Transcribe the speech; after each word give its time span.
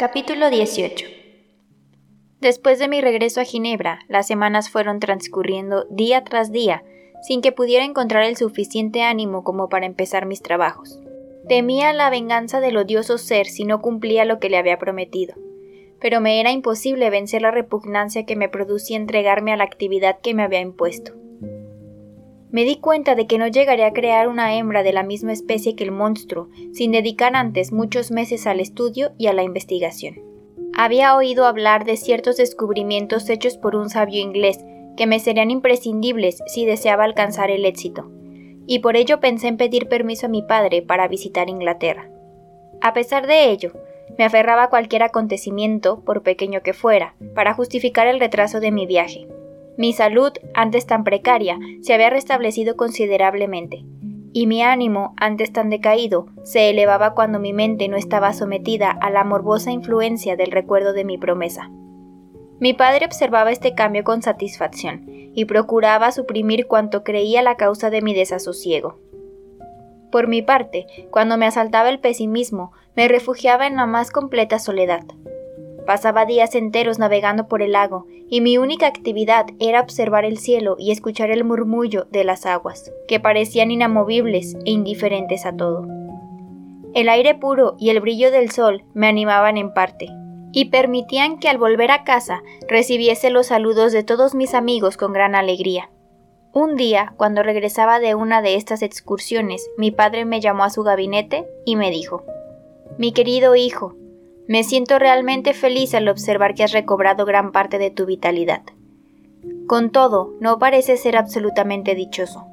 Capítulo 0.00 0.48
18 0.48 1.04
Después 2.40 2.78
de 2.78 2.88
mi 2.88 3.02
regreso 3.02 3.42
a 3.42 3.44
Ginebra, 3.44 3.98
las 4.08 4.26
semanas 4.26 4.70
fueron 4.70 4.98
transcurriendo 4.98 5.84
día 5.90 6.24
tras 6.24 6.50
día, 6.50 6.82
sin 7.20 7.42
que 7.42 7.52
pudiera 7.52 7.84
encontrar 7.84 8.24
el 8.24 8.38
suficiente 8.38 9.02
ánimo 9.02 9.44
como 9.44 9.68
para 9.68 9.84
empezar 9.84 10.24
mis 10.24 10.40
trabajos. 10.40 10.98
Temía 11.50 11.92
la 11.92 12.08
venganza 12.08 12.60
del 12.60 12.78
odioso 12.78 13.18
ser 13.18 13.44
si 13.44 13.64
no 13.64 13.82
cumplía 13.82 14.24
lo 14.24 14.38
que 14.38 14.48
le 14.48 14.56
había 14.56 14.78
prometido, 14.78 15.34
pero 16.00 16.22
me 16.22 16.40
era 16.40 16.50
imposible 16.50 17.10
vencer 17.10 17.42
la 17.42 17.50
repugnancia 17.50 18.24
que 18.24 18.36
me 18.36 18.48
producía 18.48 18.96
entregarme 18.96 19.52
a 19.52 19.58
la 19.58 19.64
actividad 19.64 20.18
que 20.22 20.32
me 20.32 20.44
había 20.44 20.60
impuesto. 20.60 21.12
Me 22.52 22.64
di 22.64 22.76
cuenta 22.76 23.14
de 23.14 23.26
que 23.26 23.38
no 23.38 23.46
llegaría 23.46 23.86
a 23.86 23.92
crear 23.92 24.28
una 24.28 24.56
hembra 24.56 24.82
de 24.82 24.92
la 24.92 25.04
misma 25.04 25.32
especie 25.32 25.76
que 25.76 25.84
el 25.84 25.92
monstruo, 25.92 26.48
sin 26.72 26.90
dedicar 26.90 27.36
antes 27.36 27.72
muchos 27.72 28.10
meses 28.10 28.46
al 28.46 28.58
estudio 28.58 29.12
y 29.18 29.28
a 29.28 29.32
la 29.32 29.44
investigación. 29.44 30.20
Había 30.74 31.14
oído 31.16 31.46
hablar 31.46 31.84
de 31.84 31.96
ciertos 31.96 32.36
descubrimientos 32.36 33.28
hechos 33.28 33.56
por 33.56 33.76
un 33.76 33.88
sabio 33.88 34.20
inglés 34.20 34.58
que 34.96 35.06
me 35.06 35.20
serían 35.20 35.50
imprescindibles 35.50 36.42
si 36.46 36.66
deseaba 36.66 37.04
alcanzar 37.04 37.50
el 37.50 37.64
éxito, 37.64 38.10
y 38.66 38.80
por 38.80 38.96
ello 38.96 39.20
pensé 39.20 39.48
en 39.48 39.56
pedir 39.56 39.88
permiso 39.88 40.26
a 40.26 40.30
mi 40.30 40.42
padre 40.42 40.82
para 40.82 41.08
visitar 41.08 41.48
Inglaterra. 41.48 42.10
A 42.80 42.92
pesar 42.94 43.26
de 43.26 43.50
ello, 43.50 43.72
me 44.18 44.24
aferraba 44.24 44.64
a 44.64 44.70
cualquier 44.70 45.02
acontecimiento, 45.02 46.00
por 46.04 46.22
pequeño 46.22 46.62
que 46.62 46.72
fuera, 46.72 47.14
para 47.34 47.54
justificar 47.54 48.06
el 48.06 48.20
retraso 48.20 48.58
de 48.60 48.72
mi 48.72 48.86
viaje. 48.86 49.26
Mi 49.80 49.94
salud, 49.94 50.30
antes 50.52 50.84
tan 50.84 51.04
precaria, 51.04 51.58
se 51.80 51.94
había 51.94 52.10
restablecido 52.10 52.76
considerablemente, 52.76 53.86
y 54.34 54.46
mi 54.46 54.62
ánimo, 54.62 55.14
antes 55.16 55.54
tan 55.54 55.70
decaído, 55.70 56.26
se 56.44 56.68
elevaba 56.68 57.14
cuando 57.14 57.38
mi 57.38 57.54
mente 57.54 57.88
no 57.88 57.96
estaba 57.96 58.34
sometida 58.34 58.90
a 58.90 59.08
la 59.08 59.24
morbosa 59.24 59.70
influencia 59.70 60.36
del 60.36 60.50
recuerdo 60.50 60.92
de 60.92 61.06
mi 61.06 61.16
promesa. 61.16 61.70
Mi 62.58 62.74
padre 62.74 63.06
observaba 63.06 63.52
este 63.52 63.74
cambio 63.74 64.04
con 64.04 64.20
satisfacción 64.20 65.06
y 65.08 65.46
procuraba 65.46 66.12
suprimir 66.12 66.66
cuanto 66.66 67.02
creía 67.02 67.40
la 67.40 67.56
causa 67.56 67.88
de 67.88 68.02
mi 68.02 68.12
desasosiego. 68.12 68.98
Por 70.12 70.28
mi 70.28 70.42
parte, 70.42 71.08
cuando 71.10 71.38
me 71.38 71.46
asaltaba 71.46 71.88
el 71.88 72.00
pesimismo, 72.00 72.72
me 72.96 73.08
refugiaba 73.08 73.66
en 73.66 73.76
la 73.76 73.86
más 73.86 74.10
completa 74.10 74.58
soledad. 74.58 75.04
Pasaba 75.90 76.24
días 76.24 76.54
enteros 76.54 77.00
navegando 77.00 77.48
por 77.48 77.62
el 77.62 77.72
lago, 77.72 78.06
y 78.28 78.42
mi 78.42 78.58
única 78.58 78.86
actividad 78.86 79.46
era 79.58 79.80
observar 79.80 80.24
el 80.24 80.38
cielo 80.38 80.76
y 80.78 80.92
escuchar 80.92 81.32
el 81.32 81.42
murmullo 81.42 82.04
de 82.12 82.22
las 82.22 82.46
aguas, 82.46 82.92
que 83.08 83.18
parecían 83.18 83.72
inamovibles 83.72 84.54
e 84.64 84.70
indiferentes 84.70 85.44
a 85.46 85.56
todo. 85.56 85.88
El 86.94 87.08
aire 87.08 87.34
puro 87.34 87.74
y 87.76 87.90
el 87.90 87.98
brillo 87.98 88.30
del 88.30 88.52
sol 88.52 88.84
me 88.94 89.08
animaban 89.08 89.56
en 89.56 89.74
parte, 89.74 90.06
y 90.52 90.66
permitían 90.66 91.40
que 91.40 91.48
al 91.48 91.58
volver 91.58 91.90
a 91.90 92.04
casa 92.04 92.40
recibiese 92.68 93.30
los 93.30 93.48
saludos 93.48 93.90
de 93.90 94.04
todos 94.04 94.36
mis 94.36 94.54
amigos 94.54 94.96
con 94.96 95.12
gran 95.12 95.34
alegría. 95.34 95.90
Un 96.52 96.76
día, 96.76 97.14
cuando 97.16 97.42
regresaba 97.42 97.98
de 97.98 98.14
una 98.14 98.42
de 98.42 98.54
estas 98.54 98.82
excursiones, 98.82 99.68
mi 99.76 99.90
padre 99.90 100.24
me 100.24 100.40
llamó 100.40 100.62
a 100.62 100.70
su 100.70 100.84
gabinete 100.84 101.48
y 101.64 101.74
me 101.74 101.90
dijo 101.90 102.22
Mi 102.96 103.10
querido 103.10 103.56
hijo, 103.56 103.96
me 104.50 104.64
siento 104.64 104.98
realmente 104.98 105.54
feliz 105.54 105.94
al 105.94 106.08
observar 106.08 106.56
que 106.56 106.64
has 106.64 106.72
recobrado 106.72 107.24
gran 107.24 107.52
parte 107.52 107.78
de 107.78 107.92
tu 107.92 108.04
vitalidad. 108.04 108.62
Con 109.68 109.90
todo, 109.90 110.34
no 110.40 110.58
pareces 110.58 111.00
ser 111.00 111.16
absolutamente 111.16 111.94
dichoso, 111.94 112.48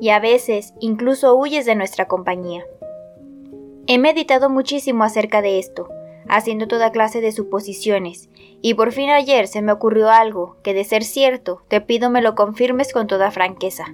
y 0.00 0.10
a 0.10 0.20
veces 0.20 0.72
incluso 0.78 1.34
huyes 1.34 1.66
de 1.66 1.74
nuestra 1.74 2.06
compañía. 2.06 2.62
He 3.88 3.98
meditado 3.98 4.50
muchísimo 4.50 5.02
acerca 5.02 5.42
de 5.42 5.58
esto, 5.58 5.88
haciendo 6.28 6.68
toda 6.68 6.92
clase 6.92 7.20
de 7.20 7.32
suposiciones, 7.32 8.30
y 8.60 8.74
por 8.74 8.92
fin 8.92 9.10
ayer 9.10 9.48
se 9.48 9.62
me 9.62 9.72
ocurrió 9.72 10.10
algo 10.10 10.58
que, 10.62 10.74
de 10.74 10.84
ser 10.84 11.02
cierto, 11.02 11.64
te 11.66 11.80
pido 11.80 12.08
me 12.08 12.22
lo 12.22 12.36
confirmes 12.36 12.92
con 12.92 13.08
toda 13.08 13.32
franqueza, 13.32 13.86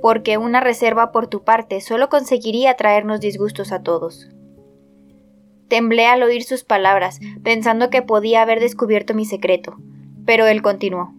porque 0.00 0.38
una 0.38 0.60
reserva 0.60 1.10
por 1.10 1.26
tu 1.26 1.42
parte 1.42 1.80
solo 1.80 2.08
conseguiría 2.08 2.76
traernos 2.76 3.18
disgustos 3.18 3.72
a 3.72 3.82
todos. 3.82 4.28
Temblé 5.68 6.06
al 6.06 6.22
oír 6.22 6.44
sus 6.44 6.64
palabras, 6.64 7.20
pensando 7.42 7.90
que 7.90 8.02
podía 8.02 8.42
haber 8.42 8.60
descubierto 8.60 9.14
mi 9.14 9.24
secreto, 9.24 9.76
pero 10.24 10.46
él 10.46 10.62
continuó. 10.62 11.12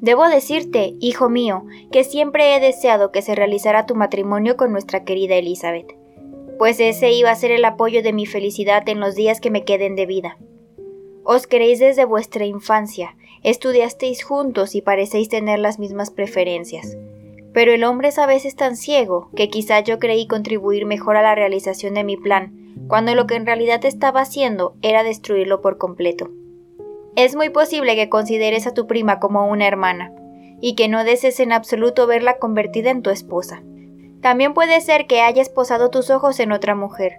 Debo 0.00 0.28
decirte, 0.28 0.94
hijo 1.00 1.28
mío, 1.28 1.64
que 1.92 2.04
siempre 2.04 2.54
he 2.54 2.60
deseado 2.60 3.12
que 3.12 3.22
se 3.22 3.34
realizara 3.34 3.86
tu 3.86 3.94
matrimonio 3.94 4.56
con 4.56 4.72
nuestra 4.72 5.04
querida 5.04 5.36
Elizabeth, 5.36 5.94
pues 6.58 6.80
ese 6.80 7.12
iba 7.12 7.30
a 7.30 7.34
ser 7.34 7.52
el 7.52 7.64
apoyo 7.64 8.02
de 8.02 8.12
mi 8.12 8.26
felicidad 8.26 8.86
en 8.88 9.00
los 9.00 9.14
días 9.14 9.40
que 9.40 9.50
me 9.50 9.64
queden 9.64 9.96
de 9.96 10.06
vida. 10.06 10.36
Os 11.24 11.46
queréis 11.46 11.78
desde 11.78 12.04
vuestra 12.04 12.44
infancia, 12.44 13.16
estudiasteis 13.42 14.22
juntos 14.24 14.74
y 14.74 14.82
parecéis 14.82 15.28
tener 15.28 15.58
las 15.58 15.78
mismas 15.78 16.10
preferencias. 16.10 16.96
Pero 17.52 17.72
el 17.72 17.84
hombre 17.84 18.08
es 18.08 18.18
a 18.18 18.26
veces 18.26 18.56
tan 18.56 18.76
ciego 18.76 19.30
que 19.34 19.48
quizá 19.48 19.80
yo 19.80 19.98
creí 19.98 20.26
contribuir 20.26 20.86
mejor 20.86 21.16
a 21.16 21.22
la 21.22 21.34
realización 21.34 21.94
de 21.94 22.04
mi 22.04 22.16
plan, 22.16 22.59
cuando 22.88 23.14
lo 23.14 23.26
que 23.26 23.36
en 23.36 23.46
realidad 23.46 23.84
estaba 23.84 24.20
haciendo 24.20 24.74
era 24.82 25.02
destruirlo 25.02 25.60
por 25.60 25.78
completo. 25.78 26.30
Es 27.16 27.36
muy 27.36 27.50
posible 27.50 27.96
que 27.96 28.08
consideres 28.08 28.66
a 28.66 28.74
tu 28.74 28.86
prima 28.86 29.20
como 29.20 29.48
una 29.48 29.66
hermana, 29.66 30.12
y 30.60 30.74
que 30.74 30.88
no 30.88 31.04
desees 31.04 31.40
en 31.40 31.52
absoluto 31.52 32.06
verla 32.06 32.38
convertida 32.38 32.90
en 32.90 33.02
tu 33.02 33.10
esposa. 33.10 33.62
También 34.20 34.52
puede 34.52 34.80
ser 34.80 35.06
que 35.06 35.22
hayas 35.22 35.48
posado 35.48 35.90
tus 35.90 36.10
ojos 36.10 36.40
en 36.40 36.52
otra 36.52 36.74
mujer, 36.74 37.14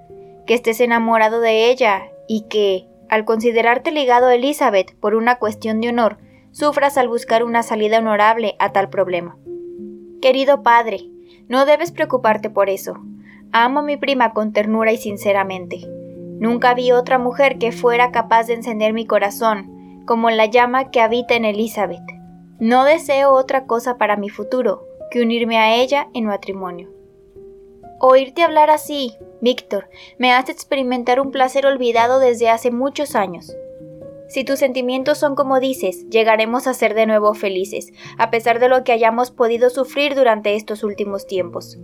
que 0.46 0.54
estés 0.54 0.80
enamorado 0.80 1.42
de 1.42 1.70
ella, 1.70 2.04
y 2.28 2.48
que, 2.48 2.88
al 3.10 3.26
considerarte 3.26 3.92
ligado 3.92 4.28
a 4.28 4.36
Elizabeth 4.36 4.96
por 5.00 5.16
una 5.16 5.40
cuestión 5.40 5.82
de 5.82 5.90
honor, 5.90 6.18
sufras 6.52 6.98
al 6.98 7.08
buscar 7.08 7.44
una 7.44 7.64
salida 7.64 8.00
honorable 8.00 8.56
a 8.60 8.72
tal 8.72 8.90
problema. 8.90 9.38
Querido 10.22 10.62
padre, 10.64 11.10
no 11.48 11.66
debes 11.66 11.92
preocuparte 11.92 12.50
por 12.50 12.70
eso. 12.70 12.96
Amo 13.54 13.82
a 13.82 13.84
mi 13.84 13.98
prima 13.98 14.32
con 14.32 14.54
ternura 14.54 14.94
y 14.94 14.98
sinceramente. 14.98 15.82
Nunca 16.40 16.74
vi 16.74 16.94
otra 16.94 17.18
mujer 17.18 17.58
que 17.58 17.74
fuera 17.74 18.12
capaz 18.12 18.48
de 18.48 18.54
encender 18.54 18.94
mi 18.94 19.06
corazón, 19.06 20.04
como 20.06 20.30
la 20.30 20.46
llama 20.46 20.90
que 20.90 21.02
habita 21.02 21.36
en 21.36 21.44
Elizabeth. 21.44 22.02
No 22.60 22.86
deseo 22.86 23.32
otra 23.32 23.66
cosa 23.66 23.98
para 23.98 24.16
mi 24.16 24.30
futuro 24.30 24.88
que 25.10 25.22
unirme 25.22 25.58
a 25.58 25.76
ella 25.76 26.08
en 26.14 26.28
matrimonio. 26.28 26.90
Oírte 28.00 28.42
hablar 28.42 28.70
así, 28.70 29.18
Víctor, 29.42 29.90
me 30.18 30.32
hace 30.32 30.54
experimentar 30.54 31.20
un 31.20 31.32
placer 31.32 31.66
olvidado 31.66 32.20
desde 32.20 32.50
hace 32.50 32.72
muchos 32.72 33.16
años. 33.16 33.54
Si 34.30 34.46
tus 34.46 34.60
sentimientos 34.60 35.18
son 35.18 35.36
como 35.36 35.60
dices, 35.60 36.08
llegaremos 36.10 36.68
a 36.68 36.74
ser 36.74 36.94
de 36.94 37.06
nuevo 37.06 37.34
felices, 37.34 37.92
a 38.18 38.32
pesar 38.32 38.60
de 38.60 38.70
lo 38.70 38.86
que 38.86 38.94
hayamos 38.94 39.30
podido 39.30 39.70
sufrir 39.70 40.16
durante 40.16 40.56
estos 40.56 40.86
últimos 40.86 41.28
tiempos. 41.28 41.78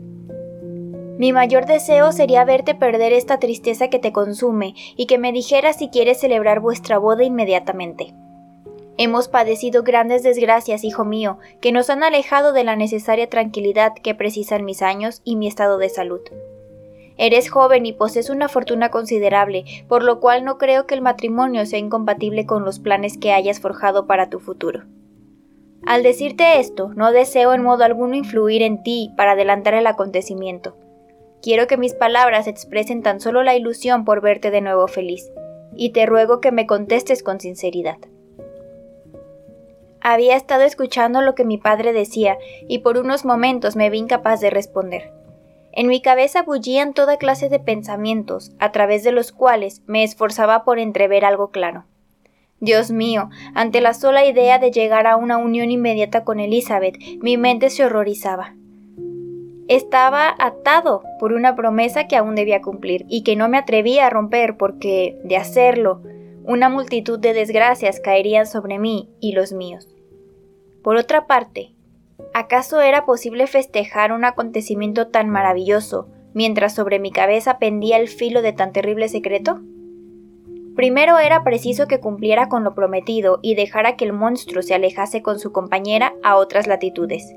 Mi 1.18 1.34
mayor 1.34 1.66
deseo 1.66 2.12
sería 2.12 2.46
verte 2.46 2.76
perder 2.76 3.12
esta 3.12 3.40
tristeza 3.40 3.88
que 3.88 3.98
te 3.98 4.12
consume 4.12 4.76
y 4.96 5.08
que 5.08 5.18
me 5.18 5.32
dijeras 5.32 5.78
si 5.78 5.90
quieres 5.90 6.20
celebrar 6.20 6.60
vuestra 6.60 7.00
boda 7.00 7.24
inmediatamente. 7.24 8.14
Hemos 9.00 9.28
padecido 9.28 9.82
grandes 9.82 10.22
desgracias, 10.22 10.84
hijo 10.84 11.06
mío, 11.06 11.40
que 11.60 11.72
nos 11.72 11.90
han 11.90 12.04
alejado 12.04 12.54
de 12.54 12.64
la 12.64 12.76
necesaria 12.76 13.30
tranquilidad 13.30 13.94
que 13.94 14.14
precisan 14.14 14.64
mis 14.64 14.84
años 14.84 15.22
y 15.24 15.36
mi 15.36 15.48
estado 15.48 15.80
de 15.80 15.90
salud. 15.90 16.22
Eres 17.18 17.50
joven 17.50 17.88
y 17.88 17.94
posees 17.94 18.30
una 18.30 18.48
fortuna 18.48 18.90
considerable, 18.90 19.66
por 19.88 20.04
lo 20.04 20.20
cual 20.20 20.46
no 20.46 20.60
creo 20.60 20.86
que 20.86 20.94
el 20.94 21.02
matrimonio 21.02 21.66
sea 21.66 21.80
incompatible 21.80 22.46
con 22.46 22.64
los 22.64 22.78
planes 22.78 23.18
que 23.18 23.32
hayas 23.32 23.60
forjado 23.60 24.06
para 24.06 24.30
tu 24.30 24.40
futuro. 24.40 24.84
Al 25.84 26.04
decirte 26.04 26.60
esto, 26.60 26.90
no 26.96 27.12
deseo 27.12 27.54
en 27.54 27.64
modo 27.64 27.84
alguno 27.84 28.16
influir 28.16 28.62
en 28.62 28.84
ti 28.84 29.12
para 29.18 29.32
adelantar 29.32 29.74
el 29.74 29.88
acontecimiento. 29.88 30.76
Quiero 31.42 31.68
que 31.68 31.78
mis 31.78 31.94
palabras 31.94 32.48
expresen 32.48 33.04
tan 33.04 33.20
solo 33.20 33.44
la 33.44 33.56
ilusión 33.56 34.06
por 34.06 34.22
verte 34.22 34.52
de 34.52 34.62
nuevo 34.62 34.88
feliz, 34.88 35.32
y 35.76 35.92
te 35.92 36.06
ruego 36.06 36.42
que 36.42 36.52
me 36.52 36.66
contestes 36.66 37.24
con 37.24 37.40
sinceridad. 37.40 37.98
Había 40.02 40.36
estado 40.36 40.64
escuchando 40.64 41.22
lo 41.22 41.36
que 41.36 41.44
mi 41.44 41.58
padre 41.58 41.94
decía, 41.94 42.38
y 42.68 42.80
por 42.80 42.98
unos 42.98 43.26
momentos 43.26 43.76
me 43.76 43.90
vi 43.90 44.00
incapaz 44.00 44.40
de 44.42 44.50
responder. 44.50 45.12
En 45.74 45.88
mi 45.88 46.02
cabeza 46.02 46.42
bullían 46.42 46.94
toda 46.94 47.18
clase 47.18 47.50
de 47.50 47.60
pensamientos, 47.60 48.52
a 48.58 48.72
través 48.72 49.04
de 49.04 49.12
los 49.12 49.32
cuales 49.32 49.84
me 49.86 50.04
esforzaba 50.04 50.64
por 50.64 50.80
entrever 50.80 51.24
algo 51.24 51.52
claro. 51.52 51.86
Dios 52.60 52.90
mío, 52.90 53.30
ante 53.54 53.82
la 53.82 53.94
sola 53.94 54.26
idea 54.26 54.58
de 54.58 54.72
llegar 54.72 55.06
a 55.06 55.16
una 55.16 55.38
unión 55.38 55.70
inmediata 55.70 56.24
con 56.24 56.40
Elizabeth, 56.40 56.96
mi 57.22 57.38
mente 57.38 57.70
se 57.70 57.86
horrorizaba. 57.86 58.56
Estaba 59.68 60.34
atado 60.40 61.04
por 61.20 61.34
una 61.34 61.56
promesa 61.56 62.08
que 62.08 62.16
aún 62.16 62.36
debía 62.36 62.62
cumplir 62.62 63.06
y 63.10 63.24
que 63.24 63.36
no 63.36 63.50
me 63.50 63.58
atrevía 63.58 64.08
a 64.08 64.10
romper 64.10 64.58
porque, 64.58 65.20
de 65.24 65.38
hacerlo, 65.38 66.02
una 66.44 66.70
multitud 66.70 67.20
de 67.20 67.34
desgracias 67.34 68.00
caerían 68.00 68.48
sobre 68.48 68.80
mí 68.80 69.10
y 69.20 69.34
los 69.34 69.52
míos. 69.52 69.88
Por 70.84 70.96
otra 70.96 71.28
parte, 71.28 71.74
¿Acaso 72.34 72.82
era 72.82 73.06
posible 73.06 73.48
festejar 73.48 74.12
un 74.12 74.26
acontecimiento 74.26 75.08
tan 75.08 75.30
maravilloso 75.30 76.08
mientras 76.34 76.74
sobre 76.74 77.00
mi 77.00 77.12
cabeza 77.12 77.60
pendía 77.60 77.98
el 77.98 78.08
filo 78.08 78.42
de 78.42 78.54
tan 78.54 78.74
terrible 78.74 79.08
secreto? 79.08 79.60
Primero 80.76 81.18
era 81.18 81.44
preciso 81.44 81.88
que 81.88 82.00
cumpliera 82.00 82.50
con 82.50 82.64
lo 82.64 82.76
prometido 82.76 83.40
y 83.42 83.56
dejara 83.56 83.96
que 83.96 84.06
el 84.06 84.14
monstruo 84.14 84.62
se 84.62 84.76
alejase 84.76 85.24
con 85.24 85.40
su 85.40 85.52
compañera 85.52 86.14
a 86.24 86.36
otras 86.36 86.68
latitudes. 86.68 87.34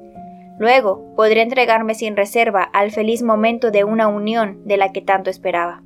Luego 0.61 1.15
podría 1.17 1.43
entregarme 1.43 1.95
sin 1.95 2.19
reserva 2.19 2.62
al 2.62 2.91
feliz 2.91 3.23
momento 3.23 3.71
de 3.71 3.85
una 3.85 4.09
unión 4.09 4.61
de 4.67 4.77
la 4.77 4.93
que 4.93 5.01
tanto 5.01 5.31
esperaba. 5.31 5.83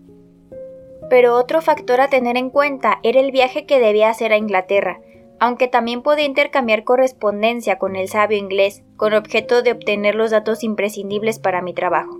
Pero 1.09 1.37
otro 1.37 1.63
factor 1.63 2.01
a 2.01 2.09
tener 2.09 2.37
en 2.37 2.51
cuenta 2.51 2.99
era 3.05 3.21
el 3.21 3.31
viaje 3.31 3.67
que 3.67 3.79
debía 3.79 4.11
hacer 4.11 4.33
a 4.33 4.37
Inglaterra, 4.37 5.01
aunque 5.39 5.69
también 5.69 6.03
podía 6.03 6.25
intercambiar 6.25 6.83
correspondencia 6.83 7.79
con 7.79 7.95
el 7.95 8.09
sabio 8.09 8.37
inglés 8.37 8.83
con 8.97 9.15
objeto 9.15 9.63
de 9.63 9.71
obtener 9.71 10.17
los 10.17 10.33
datos 10.33 10.65
imprescindibles 10.65 11.39
para 11.39 11.63
mi 11.63 11.73
trabajo. 11.73 12.19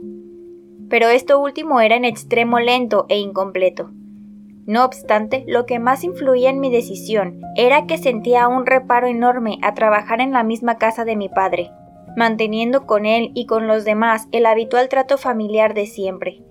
Pero 0.89 1.09
esto 1.09 1.41
último 1.41 1.81
era 1.81 1.97
en 1.97 2.05
extremo 2.05 2.61
lento 2.61 3.07
e 3.09 3.19
incompleto. 3.19 3.91
No 4.65 4.85
obstante, 4.85 5.43
lo 5.49 5.67
que 5.67 5.81
más 5.81 6.05
influía 6.05 6.51
en 6.51 6.61
mi 6.61 6.71
decisión 6.71 7.41
era 7.57 7.89
que 7.89 7.99
sentía 7.99 8.47
un 8.47 8.65
reparo 8.65 9.09
enorme 9.09 9.59
a 9.63 9.75
trabajar 9.75 10.21
en 10.21 10.31
la 10.31 10.45
misma 10.45 10.79
casa 10.79 11.05
de 11.05 11.17
mi 11.17 11.29
padre, 11.29 11.73
manteniendo 12.17 12.87
con 12.87 13.07
él 13.07 13.31
y 13.35 13.47
con 13.47 13.67
los 13.67 13.85
demás 13.85 14.29
el 14.33 14.47
habitual 14.47 14.89
trato 14.89 15.19
familiar 15.19 15.75
de 15.75 15.87
siempre, 15.87 16.43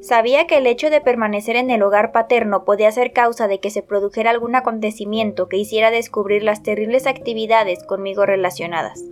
Sabía 0.00 0.46
que 0.46 0.56
el 0.56 0.66
hecho 0.66 0.88
de 0.88 1.02
permanecer 1.02 1.56
en 1.56 1.70
el 1.70 1.82
hogar 1.82 2.10
paterno 2.10 2.64
podía 2.64 2.90
ser 2.90 3.12
causa 3.12 3.48
de 3.48 3.60
que 3.60 3.70
se 3.70 3.82
produjera 3.82 4.30
algún 4.30 4.54
acontecimiento 4.54 5.46
que 5.46 5.58
hiciera 5.58 5.90
descubrir 5.90 6.42
las 6.42 6.62
terribles 6.62 7.06
actividades 7.06 7.84
conmigo 7.84 8.24
relacionadas. 8.24 9.04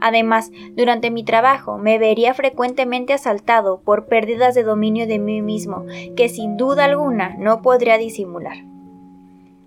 Además, 0.00 0.50
durante 0.72 1.12
mi 1.12 1.24
trabajo 1.24 1.78
me 1.78 1.98
vería 1.98 2.34
frecuentemente 2.34 3.12
asaltado 3.12 3.80
por 3.82 4.06
pérdidas 4.06 4.56
de 4.56 4.64
dominio 4.64 5.06
de 5.06 5.20
mí 5.20 5.42
mismo 5.42 5.84
que 6.16 6.28
sin 6.28 6.56
duda 6.56 6.84
alguna 6.84 7.36
no 7.38 7.62
podría 7.62 7.98
disimular. 7.98 8.56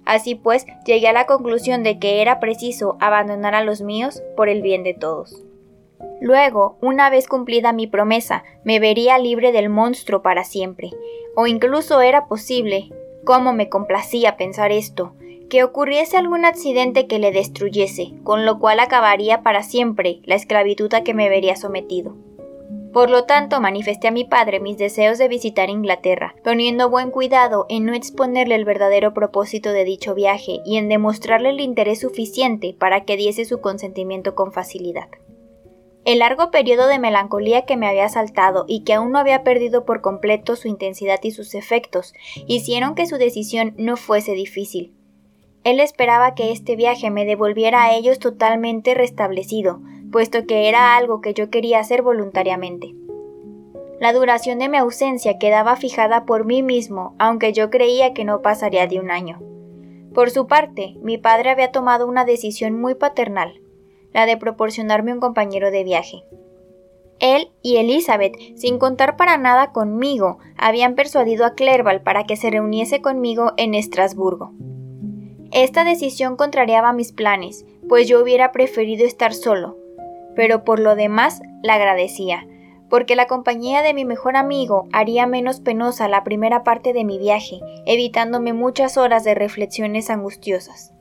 Así 0.05 0.35
pues, 0.35 0.65
llegué 0.85 1.07
a 1.07 1.13
la 1.13 1.25
conclusión 1.25 1.83
de 1.83 1.99
que 1.99 2.21
era 2.21 2.39
preciso 2.39 2.97
abandonar 2.99 3.55
a 3.55 3.63
los 3.63 3.81
míos 3.81 4.21
por 4.35 4.49
el 4.49 4.61
bien 4.61 4.83
de 4.83 4.93
todos. 4.93 5.43
Luego, 6.19 6.77
una 6.81 7.09
vez 7.09 7.27
cumplida 7.27 7.73
mi 7.73 7.87
promesa, 7.87 8.43
me 8.63 8.79
vería 8.79 9.17
libre 9.17 9.51
del 9.51 9.69
monstruo 9.69 10.21
para 10.21 10.43
siempre. 10.43 10.91
O 11.35 11.47
incluso 11.47 12.01
era 12.01 12.27
posible, 12.27 12.89
como 13.23 13.53
me 13.53 13.69
complacía 13.69 14.37
pensar 14.37 14.71
esto, 14.71 15.13
que 15.49 15.63
ocurriese 15.63 16.17
algún 16.17 16.45
accidente 16.45 17.07
que 17.07 17.19
le 17.19 17.31
destruyese, 17.31 18.13
con 18.23 18.45
lo 18.45 18.59
cual 18.59 18.79
acabaría 18.79 19.41
para 19.41 19.63
siempre 19.63 20.21
la 20.23 20.35
esclavitud 20.35 20.93
a 20.93 21.03
que 21.03 21.13
me 21.13 21.27
vería 21.27 21.55
sometido. 21.55 22.15
Por 22.93 23.09
lo 23.09 23.23
tanto, 23.23 23.61
manifesté 23.61 24.09
a 24.09 24.11
mi 24.11 24.25
padre 24.25 24.59
mis 24.59 24.77
deseos 24.77 25.17
de 25.17 25.29
visitar 25.29 25.69
Inglaterra, 25.69 26.35
poniendo 26.43 26.89
buen 26.89 27.09
cuidado 27.09 27.65
en 27.69 27.85
no 27.85 27.93
exponerle 27.93 28.55
el 28.55 28.65
verdadero 28.65 29.13
propósito 29.13 29.71
de 29.71 29.85
dicho 29.85 30.13
viaje 30.13 30.59
y 30.65 30.75
en 30.75 30.89
demostrarle 30.89 31.51
el 31.51 31.61
interés 31.61 32.01
suficiente 32.01 32.75
para 32.77 33.05
que 33.05 33.15
diese 33.15 33.45
su 33.45 33.61
consentimiento 33.61 34.35
con 34.35 34.51
facilidad. 34.51 35.07
El 36.03 36.19
largo 36.19 36.51
periodo 36.51 36.87
de 36.87 36.99
melancolía 36.99 37.65
que 37.65 37.77
me 37.77 37.87
había 37.87 38.05
asaltado 38.05 38.65
y 38.67 38.83
que 38.83 38.93
aún 38.93 39.11
no 39.11 39.19
había 39.19 39.43
perdido 39.43 39.85
por 39.85 40.01
completo 40.01 40.55
su 40.55 40.67
intensidad 40.67 41.19
y 41.23 41.31
sus 41.31 41.53
efectos 41.55 42.13
hicieron 42.47 42.95
que 42.95 43.05
su 43.05 43.17
decisión 43.17 43.73
no 43.77 43.95
fuese 43.95 44.33
difícil. 44.33 44.95
Él 45.63 45.79
esperaba 45.79 46.33
que 46.33 46.51
este 46.51 46.75
viaje 46.75 47.11
me 47.11 47.23
devolviera 47.23 47.83
a 47.83 47.95
ellos 47.95 48.17
totalmente 48.17 48.95
restablecido, 48.95 49.79
puesto 50.11 50.45
que 50.45 50.69
era 50.69 50.95
algo 50.95 51.21
que 51.21 51.33
yo 51.33 51.49
quería 51.49 51.79
hacer 51.79 52.01
voluntariamente. 52.01 52.93
La 53.99 54.13
duración 54.13 54.59
de 54.59 54.69
mi 54.69 54.77
ausencia 54.77 55.37
quedaba 55.37 55.75
fijada 55.75 56.25
por 56.25 56.45
mí 56.45 56.63
mismo, 56.63 57.15
aunque 57.19 57.53
yo 57.53 57.69
creía 57.69 58.13
que 58.13 58.25
no 58.25 58.41
pasaría 58.41 58.87
de 58.87 58.99
un 58.99 59.11
año. 59.11 59.39
Por 60.13 60.29
su 60.29 60.47
parte, 60.47 60.95
mi 61.01 61.17
padre 61.17 61.51
había 61.51 61.71
tomado 61.71 62.07
una 62.07 62.25
decisión 62.25 62.79
muy 62.79 62.95
paternal 62.95 63.61
la 64.13 64.25
de 64.25 64.37
proporcionarme 64.37 65.13
un 65.13 65.19
compañero 65.19 65.71
de 65.71 65.83
viaje. 65.83 66.23
Él 67.19 67.51
y 67.61 67.77
Elizabeth, 67.77 68.35
sin 68.55 68.79
contar 68.79 69.15
para 69.15 69.37
nada 69.37 69.71
conmigo, 69.71 70.39
habían 70.57 70.95
persuadido 70.95 71.45
a 71.45 71.53
Clerval 71.53 72.01
para 72.01 72.25
que 72.25 72.35
se 72.35 72.49
reuniese 72.49 73.01
conmigo 73.01 73.53
en 73.57 73.75
Estrasburgo. 73.75 74.53
Esta 75.51 75.83
decisión 75.83 76.35
contrariaba 76.35 76.93
mis 76.93 77.11
planes, 77.11 77.65
pues 77.87 78.07
yo 78.07 78.21
hubiera 78.21 78.51
preferido 78.51 79.05
estar 79.05 79.33
solo, 79.33 79.77
pero 80.35 80.63
por 80.63 80.79
lo 80.79 80.95
demás 80.95 81.41
la 81.61 81.75
agradecía, 81.75 82.45
porque 82.89 83.15
la 83.15 83.27
compañía 83.27 83.81
de 83.81 83.93
mi 83.93 84.05
mejor 84.05 84.35
amigo 84.35 84.87
haría 84.91 85.25
menos 85.25 85.61
penosa 85.61 86.07
la 86.07 86.23
primera 86.23 86.63
parte 86.63 86.93
de 86.93 87.05
mi 87.05 87.17
viaje, 87.17 87.59
evitándome 87.85 88.53
muchas 88.53 88.97
horas 88.97 89.23
de 89.23 89.33
reflexiones 89.33 90.09
angustiosas. 90.09 90.93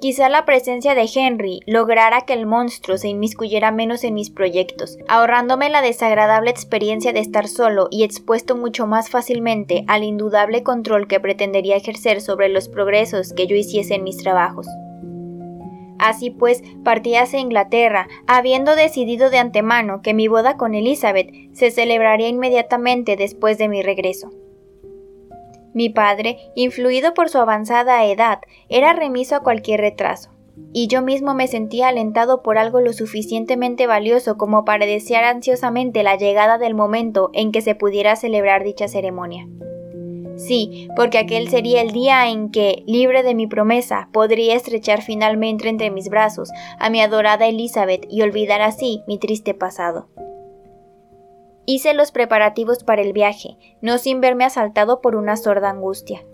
Quizá 0.00 0.28
la 0.28 0.44
presencia 0.44 0.94
de 0.94 1.08
Henry 1.14 1.60
lograra 1.66 2.20
que 2.22 2.34
el 2.34 2.44
monstruo 2.44 2.98
se 2.98 3.08
inmiscuyera 3.08 3.70
menos 3.70 4.04
en 4.04 4.12
mis 4.14 4.30
proyectos, 4.30 4.98
ahorrándome 5.08 5.70
la 5.70 5.80
desagradable 5.80 6.50
experiencia 6.50 7.14
de 7.14 7.20
estar 7.20 7.48
solo 7.48 7.88
y 7.90 8.04
expuesto 8.04 8.56
mucho 8.56 8.86
más 8.86 9.08
fácilmente 9.08 9.84
al 9.88 10.04
indudable 10.04 10.62
control 10.62 11.08
que 11.08 11.18
pretendería 11.18 11.76
ejercer 11.76 12.20
sobre 12.20 12.50
los 12.50 12.68
progresos 12.68 13.32
que 13.32 13.46
yo 13.46 13.56
hiciese 13.56 13.94
en 13.94 14.04
mis 14.04 14.18
trabajos. 14.18 14.66
Así 15.98 16.30
pues, 16.30 16.62
partí 16.84 17.16
hacia 17.16 17.40
Inglaterra, 17.40 18.08
habiendo 18.26 18.76
decidido 18.76 19.30
de 19.30 19.38
antemano 19.38 20.02
que 20.02 20.14
mi 20.14 20.28
boda 20.28 20.56
con 20.56 20.74
Elizabeth 20.74 21.30
se 21.52 21.70
celebraría 21.70 22.28
inmediatamente 22.28 23.16
después 23.16 23.58
de 23.58 23.68
mi 23.68 23.82
regreso. 23.82 24.30
Mi 25.72 25.90
padre, 25.90 26.38
influido 26.54 27.12
por 27.12 27.28
su 27.28 27.38
avanzada 27.38 28.04
edad, 28.06 28.40
era 28.68 28.94
remiso 28.94 29.36
a 29.36 29.40
cualquier 29.40 29.80
retraso, 29.80 30.30
y 30.72 30.86
yo 30.86 31.02
mismo 31.02 31.34
me 31.34 31.48
sentía 31.48 31.88
alentado 31.88 32.42
por 32.42 32.56
algo 32.56 32.80
lo 32.80 32.94
suficientemente 32.94 33.86
valioso 33.86 34.38
como 34.38 34.64
para 34.64 34.86
desear 34.86 35.24
ansiosamente 35.24 36.02
la 36.02 36.16
llegada 36.16 36.56
del 36.56 36.74
momento 36.74 37.30
en 37.34 37.52
que 37.52 37.60
se 37.60 37.74
pudiera 37.74 38.16
celebrar 38.16 38.64
dicha 38.64 38.88
ceremonia. 38.88 39.46
Sí, 40.36 40.88
porque 40.96 41.18
aquel 41.18 41.48
sería 41.48 41.80
el 41.80 41.92
día 41.92 42.28
en 42.28 42.50
que, 42.50 42.82
libre 42.86 43.22
de 43.22 43.34
mi 43.34 43.46
promesa, 43.46 44.08
podría 44.12 44.54
estrechar 44.54 45.02
finalmente 45.02 45.68
entre 45.68 45.90
mis 45.90 46.08
brazos 46.08 46.50
a 46.78 46.90
mi 46.90 47.00
adorada 47.00 47.46
Elizabeth 47.46 48.06
y 48.10 48.22
olvidar 48.22 48.60
así 48.60 49.02
mi 49.06 49.18
triste 49.18 49.54
pasado. 49.54 50.08
Hice 51.64 51.94
los 51.94 52.12
preparativos 52.12 52.84
para 52.84 53.02
el 53.02 53.12
viaje, 53.12 53.56
no 53.80 53.98
sin 53.98 54.20
verme 54.20 54.44
asaltado 54.44 55.00
por 55.00 55.16
una 55.16 55.36
sorda 55.36 55.70
angustia. 55.70 56.24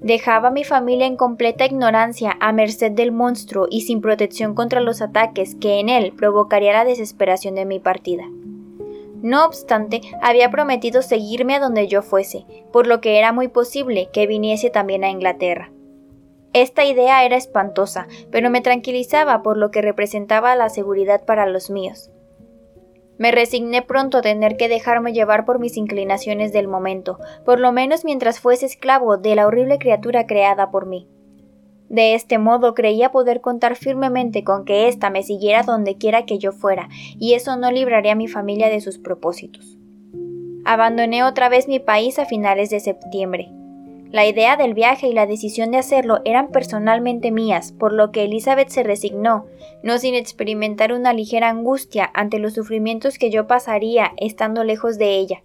Dejaba 0.00 0.48
a 0.48 0.52
mi 0.52 0.64
familia 0.64 1.06
en 1.06 1.16
completa 1.16 1.66
ignorancia 1.66 2.36
a 2.40 2.52
merced 2.52 2.92
del 2.92 3.12
monstruo 3.12 3.66
y 3.70 3.82
sin 3.82 4.00
protección 4.00 4.54
contra 4.54 4.80
los 4.80 5.02
ataques 5.02 5.54
que 5.54 5.78
en 5.78 5.88
él 5.88 6.12
provocaría 6.16 6.72
la 6.72 6.84
desesperación 6.84 7.54
de 7.54 7.64
mi 7.64 7.78
partida. 7.80 8.24
No 9.22 9.44
obstante, 9.44 10.00
había 10.22 10.50
prometido 10.50 11.02
seguirme 11.02 11.54
a 11.54 11.60
donde 11.60 11.88
yo 11.88 12.02
fuese, 12.02 12.46
por 12.72 12.86
lo 12.86 13.00
que 13.00 13.18
era 13.18 13.32
muy 13.32 13.48
posible 13.48 14.08
que 14.12 14.26
viniese 14.26 14.70
también 14.70 15.04
a 15.04 15.10
Inglaterra. 15.10 15.70
Esta 16.52 16.84
idea 16.84 17.24
era 17.24 17.36
espantosa, 17.36 18.08
pero 18.32 18.50
me 18.50 18.60
tranquilizaba 18.60 19.42
por 19.42 19.56
lo 19.56 19.70
que 19.70 19.82
representaba 19.82 20.56
la 20.56 20.68
seguridad 20.68 21.24
para 21.24 21.46
los 21.46 21.70
míos. 21.70 22.10
Me 23.18 23.30
resigné 23.30 23.82
pronto 23.82 24.18
a 24.18 24.22
tener 24.22 24.56
que 24.56 24.68
dejarme 24.68 25.12
llevar 25.12 25.44
por 25.44 25.58
mis 25.58 25.76
inclinaciones 25.76 26.52
del 26.52 26.66
momento, 26.66 27.18
por 27.44 27.60
lo 27.60 27.70
menos 27.70 28.04
mientras 28.04 28.40
fuese 28.40 28.66
esclavo 28.66 29.18
de 29.18 29.34
la 29.34 29.46
horrible 29.46 29.78
criatura 29.78 30.26
creada 30.26 30.70
por 30.70 30.86
mí. 30.86 31.06
De 31.90 32.14
este 32.14 32.38
modo 32.38 32.72
creía 32.72 33.10
poder 33.10 33.40
contar 33.40 33.74
firmemente 33.74 34.44
con 34.44 34.64
que 34.64 34.86
ésta 34.86 35.10
me 35.10 35.24
siguiera 35.24 35.64
donde 35.64 35.96
quiera 35.96 36.24
que 36.24 36.38
yo 36.38 36.52
fuera, 36.52 36.88
y 37.18 37.34
eso 37.34 37.56
no 37.56 37.72
libraría 37.72 38.12
a 38.12 38.14
mi 38.14 38.28
familia 38.28 38.68
de 38.68 38.80
sus 38.80 38.98
propósitos. 38.98 39.76
Abandoné 40.64 41.24
otra 41.24 41.48
vez 41.48 41.66
mi 41.66 41.80
país 41.80 42.20
a 42.20 42.26
finales 42.26 42.70
de 42.70 42.78
septiembre. 42.78 43.50
La 44.12 44.24
idea 44.24 44.56
del 44.56 44.72
viaje 44.72 45.08
y 45.08 45.12
la 45.12 45.26
decisión 45.26 45.72
de 45.72 45.78
hacerlo 45.78 46.20
eran 46.24 46.52
personalmente 46.52 47.32
mías, 47.32 47.72
por 47.72 47.92
lo 47.92 48.12
que 48.12 48.22
Elizabeth 48.22 48.68
se 48.68 48.84
resignó, 48.84 49.46
no 49.82 49.98
sin 49.98 50.14
experimentar 50.14 50.92
una 50.92 51.12
ligera 51.12 51.48
angustia 51.48 52.08
ante 52.14 52.38
los 52.38 52.54
sufrimientos 52.54 53.18
que 53.18 53.30
yo 53.30 53.48
pasaría 53.48 54.12
estando 54.16 54.62
lejos 54.62 54.96
de 54.96 55.16
ella. 55.16 55.42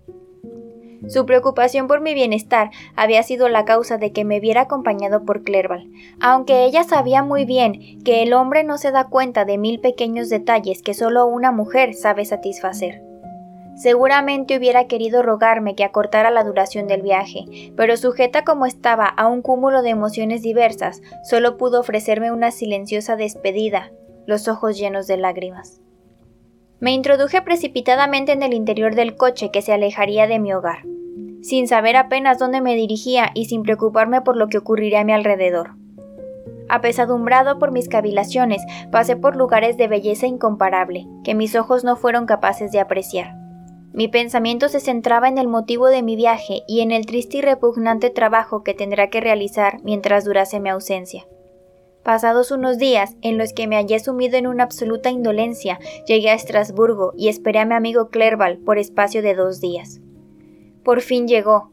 Su 1.08 1.26
preocupación 1.26 1.88
por 1.88 2.02
mi 2.02 2.14
bienestar 2.14 2.72
había 2.96 3.24
sido 3.24 3.50
la 3.50 3.66
causa 3.66 3.98
de 3.98 4.12
que 4.12 4.26
me 4.26 4.40
viera 4.40 4.62
acompañado 4.62 5.24
por 5.24 5.44
Clerval, 5.44 5.90
aunque 6.20 6.66
ella 6.66 6.84
sabía 6.84 7.24
muy 7.24 7.46
bien 7.46 8.04
que 8.04 8.24
el 8.24 8.34
hombre 8.34 8.64
no 8.64 8.78
se 8.78 8.92
da 8.92 9.08
cuenta 9.08 9.46
de 9.46 9.58
mil 9.58 9.80
pequeños 9.80 10.30
detalles 10.30 10.82
que 10.82 10.94
solo 10.94 11.26
una 11.26 11.52
mujer 11.52 11.94
sabe 11.94 12.26
satisfacer. 12.26 13.04
Seguramente 13.76 14.58
hubiera 14.58 14.88
querido 14.88 15.22
rogarme 15.22 15.76
que 15.76 15.84
acortara 15.84 16.32
la 16.32 16.46
duración 16.46 16.88
del 16.88 17.02
viaje, 17.02 17.74
pero 17.76 17.98
sujeta 17.98 18.46
como 18.46 18.66
estaba 18.66 19.06
a 19.06 19.28
un 19.28 19.42
cúmulo 19.42 19.82
de 19.82 19.90
emociones 19.90 20.42
diversas, 20.42 21.02
solo 21.24 21.58
pudo 21.58 21.82
ofrecerme 21.82 22.32
una 22.32 22.52
silenciosa 22.52 23.18
despedida, 23.18 23.92
los 24.26 24.48
ojos 24.48 24.78
llenos 24.78 25.08
de 25.08 25.18
lágrimas. 25.18 25.82
Me 26.86 26.92
introduje 26.92 27.42
precipitadamente 27.42 28.32
en 28.32 28.44
el 28.44 28.54
interior 28.54 28.94
del 28.94 29.16
coche 29.16 29.50
que 29.50 29.64
se 29.64 29.74
alejaría 29.74 30.28
de 30.28 30.38
mi 30.38 30.54
hogar 30.54 30.84
sin 31.42 31.68
saber 31.68 31.96
apenas 31.96 32.38
dónde 32.38 32.62
me 32.62 32.76
dirigía 32.76 33.32
y 33.34 33.46
sin 33.46 33.64
preocuparme 33.64 34.22
por 34.22 34.38
lo 34.38 34.50
que 34.50 34.60
ocurriría 34.60 35.02
a 35.02 35.04
mi 35.04 35.14
alrededor. 35.14 35.76
Apesadumbrado 36.70 37.58
por 37.58 37.72
mis 37.72 37.90
cavilaciones, 37.90 38.62
pasé 38.92 39.16
por 39.16 39.36
lugares 39.36 39.78
de 39.78 39.88
belleza 39.88 40.28
incomparable, 40.28 41.08
que 41.24 41.34
mis 41.34 41.56
ojos 41.56 41.84
no 41.84 41.96
fueron 41.96 42.28
capaces 42.28 42.72
de 42.72 42.80
apreciar. 42.80 43.36
Mi 43.94 44.08
pensamiento 44.08 44.70
se 44.70 44.80
centraba 44.80 45.28
en 45.28 45.40
el 45.40 45.48
motivo 45.48 45.88
de 45.88 46.04
mi 46.04 46.16
viaje 46.16 46.62
y 46.68 46.82
en 46.82 46.92
el 46.92 47.08
triste 47.08 47.38
y 47.38 47.42
repugnante 47.42 48.12
trabajo 48.12 48.64
que 48.64 48.76
tendrá 48.76 49.10
que 49.10 49.22
realizar 49.22 49.80
mientras 49.84 50.26
durase 50.26 50.60
mi 50.60 50.70
ausencia. 50.70 51.26
Pasados 52.06 52.52
unos 52.52 52.78
días, 52.78 53.18
en 53.24 53.40
los 53.40 53.52
que 53.52 53.66
me 53.66 53.78
hallé 53.78 54.00
sumido 54.00 54.38
en 54.38 54.46
una 54.46 54.64
absoluta 54.64 55.10
indolencia, 55.10 55.80
llegué 56.06 56.30
a 56.30 56.36
Estrasburgo 56.36 57.14
y 57.18 57.30
esperé 57.30 57.58
a 57.58 57.66
mi 57.66 57.74
amigo 57.74 58.10
Clerval 58.10 58.60
por 58.60 58.78
espacio 58.78 59.24
de 59.24 59.34
dos 59.34 59.60
días. 59.60 60.02
Por 60.84 61.02
fin 61.02 61.28
llegó. 61.28 61.72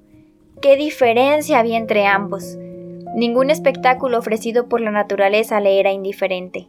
¿Qué 0.62 0.76
diferencia 0.76 1.58
había 1.58 1.76
entre 1.76 2.06
ambos? 2.06 2.56
Ningún 3.14 3.50
espectáculo 3.50 4.18
ofrecido 4.18 4.70
por 4.70 4.80
la 4.80 4.90
naturaleza 4.90 5.60
le 5.60 5.78
era 5.78 5.92
indiferente. 5.92 6.66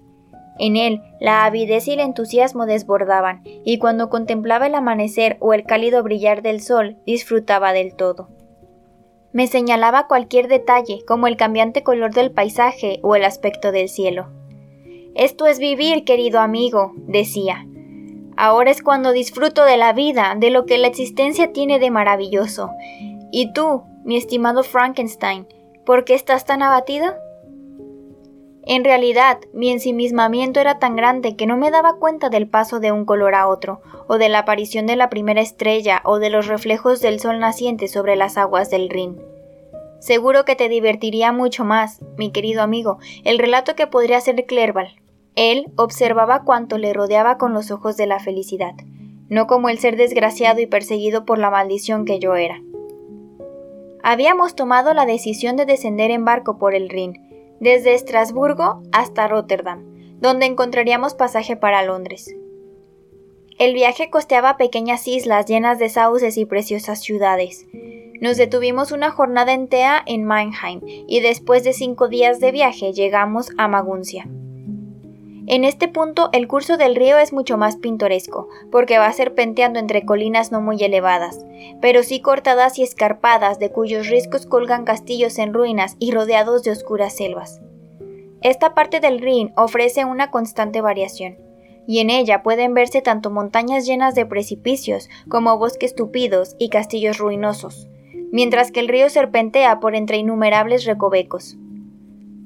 En 0.60 0.75
él, 0.75 1.01
la 1.22 1.46
avidez 1.46 1.88
y 1.88 1.93
el 1.93 2.01
entusiasmo 2.01 2.65
desbordaban, 2.65 3.43
y 3.46 3.77
cuando 3.77 4.10
contemplaba 4.10 4.67
el 4.67 4.75
amanecer 4.75 5.38
o 5.39 5.53
el 5.53 5.63
cálido 5.63 6.03
brillar 6.03 6.41
del 6.41 6.60
sol, 6.60 6.98
disfrutaba 7.05 7.72
del 7.72 7.96
todo. 7.96 8.27
Me 9.33 9.47
señalaba 9.47 10.07
cualquier 10.07 10.47
detalle, 10.47 11.03
como 11.07 11.25
el 11.25 11.37
cambiante 11.37 11.81
color 11.81 12.13
del 12.13 12.31
paisaje 12.31 12.99
o 13.01 13.15
el 13.15 13.25
aspecto 13.25 13.71
del 13.71 13.89
cielo. 13.89 14.27
Esto 15.15 15.47
es 15.47 15.57
vivir, 15.57 16.05
querido 16.05 16.39
amigo, 16.39 16.93
decía. 17.07 17.65
Ahora 18.37 18.69
es 18.69 18.83
cuando 18.83 19.11
disfruto 19.11 19.65
de 19.65 19.77
la 19.77 19.91
vida, 19.91 20.35
de 20.37 20.51
lo 20.51 20.65
que 20.65 20.77
la 20.77 20.87
existencia 20.87 21.51
tiene 21.51 21.79
de 21.79 21.89
maravilloso. 21.89 22.69
¿Y 23.31 23.53
tú, 23.53 23.83
mi 24.03 24.17
estimado 24.17 24.61
Frankenstein, 24.61 25.47
por 25.83 26.05
qué 26.05 26.13
estás 26.13 26.45
tan 26.45 26.61
abatido? 26.61 27.13
En 28.65 28.84
realidad, 28.84 29.39
mi 29.53 29.72
ensimismamiento 29.72 30.60
era 30.60 30.79
tan 30.79 30.96
grande 30.96 31.36
que 31.36 31.46
no 31.46 31.58
me 31.58 31.70
daba 31.70 31.96
cuenta 31.96 32.29
del 32.29 32.48
paso 32.48 32.79
de 32.79 32.91
un 32.91 33.03
color 33.05 33.36
a 33.36 33.48
otro, 33.48 33.82
o 34.08 34.17
de 34.17 34.29
la 34.29 34.39
aparición 34.39 34.86
de 34.86 34.96
la 34.96 35.10
primera 35.10 35.41
estrella, 35.41 36.01
o 36.05 36.20
de 36.20 36.29
los 36.29 36.48
reflejos 36.48 37.01
del 37.01 37.20
sol 37.20 37.39
naciente 37.39 37.88
sobre 37.88 38.15
las 38.15 38.38
aguas 38.38 38.70
del 38.70 38.89
Rin. 38.89 39.22
Seguro 40.00 40.46
que 40.46 40.55
te 40.55 40.70
divertiría 40.70 41.32
mucho 41.32 41.65
más, 41.65 42.00
mi 42.17 42.32
querido 42.32 42.62
amigo, 42.62 43.00
el 43.24 43.38
relato 43.38 43.75
que 43.75 43.88
podría 43.88 44.17
hacer 44.17 44.46
Clerval, 44.46 44.96
él 45.36 45.72
observaba 45.77 46.43
cuanto 46.43 46.77
le 46.77 46.93
rodeaba 46.93 47.38
con 47.38 47.53
los 47.53 47.72
ojos 47.72 47.98
de 47.98 48.05
la 48.05 48.20
felicidad, 48.20 48.74
no 49.29 49.48
como 49.48 49.70
el 49.70 49.79
ser 49.79 49.98
desgraciado 49.98 50.62
y 50.62 50.67
perseguido 50.67 51.25
por 51.25 51.39
la 51.39 51.50
maldición 51.50 52.05
que 52.05 52.20
yo 52.20 52.36
era. 52.36 52.62
Habíamos 54.03 54.55
tomado 54.55 54.93
la 54.93 55.05
decisión 55.05 55.55
de 55.55 55.65
descender 55.65 56.12
en 56.12 56.25
barco 56.25 56.60
por 56.60 56.75
el 56.75 56.89
Rin, 56.89 57.23
desde 57.63 57.93
Estrasburgo 57.93 58.84
hasta 58.91 59.27
Rotterdam, 59.27 59.84
donde 60.20 60.46
encontraríamos 60.46 61.15
pasaje 61.15 61.55
para 61.55 61.84
Londres. 61.84 62.36
El 63.58 63.74
viaje 63.74 64.10
costeaba 64.10 64.58
pequeñas 64.58 65.08
islas 65.08 65.46
llenas 65.46 65.79
de 65.79 65.89
sauces 65.89 66.38
y 66.38 66.46
preciosas 66.46 67.00
ciudades. 67.01 67.65
Nos 68.20 68.38
detuvimos 68.38 68.91
una 68.91 69.12
jornada 69.12 69.53
entera 69.53 70.03
en 70.05 70.25
Mannheim 70.25 70.82
y 70.86 71.22
después 71.22 71.63
de 71.63 71.74
cinco 71.74 72.08
días 72.10 72.39
de 72.39 72.51
viaje 72.51 72.93
llegamos 72.93 73.51
a 73.58 73.67
Maguncia. 73.67 74.27
En 75.45 75.65
este 75.65 75.89
punto 75.89 76.29
el 76.31 76.47
curso 76.47 76.77
del 76.77 76.95
río 76.95 77.17
es 77.17 77.33
mucho 77.33 77.57
más 77.57 77.75
pintoresco, 77.75 78.47
porque 78.71 78.97
va 78.97 79.12
serpenteando 79.12 79.77
entre 79.77 80.05
colinas 80.05 80.53
no 80.53 80.62
muy 80.62 80.81
elevadas, 80.81 81.45
pero 81.81 82.01
sí 82.03 82.21
cortadas 82.21 82.79
y 82.79 82.83
escarpadas 82.83 83.59
de 83.59 83.69
cuyos 83.69 84.07
riscos 84.07 84.45
colgan 84.45 84.85
castillos 84.85 85.38
en 85.39 85.53
ruinas 85.53 85.97
y 86.00 86.12
rodeados 86.12 86.63
de 86.63 86.71
oscuras 86.71 87.17
selvas. 87.17 87.62
Esta 88.41 88.73
parte 88.73 89.01
del 89.01 89.19
Rin 89.19 89.51
ofrece 89.57 90.05
una 90.05 90.31
constante 90.31 90.79
variación, 90.79 91.38
y 91.88 92.00
en 92.00 92.09
ella 92.09 92.41
pueden 92.41 92.73
verse 92.73 93.01
tanto 93.01 93.29
montañas 93.29 93.85
llenas 93.85 94.15
de 94.15 94.25
precipicios 94.25 95.09
como 95.27 95.57
bosques 95.57 95.93
tupidos 95.93 96.55
y 96.57 96.69
castillos 96.69 97.17
ruinosos, 97.17 97.89
mientras 98.31 98.71
que 98.71 98.79
el 98.79 98.88
río 98.88 99.09
serpentea 99.09 99.81
por 99.81 99.93
entre 99.95 100.17
innumerables 100.17 100.85
recovecos. 100.85 101.57